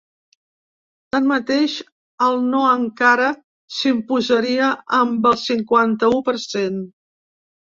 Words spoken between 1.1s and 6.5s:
Tanmateix, el no encara s’imposaria amb el cinquanta-u per